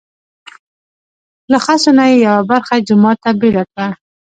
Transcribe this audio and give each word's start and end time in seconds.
له 1.51 1.57
خسو 1.65 1.89
نه 1.97 2.03
یې 2.11 2.17
یوه 2.27 2.41
برخه 2.51 2.75
جومات 2.87 3.17
ته 3.23 3.31
بېله 3.41 3.63
کړه. 3.71 3.87